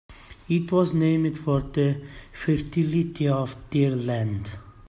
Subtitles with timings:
[0.49, 2.03] It was named for the
[2.33, 4.49] fertility of their land.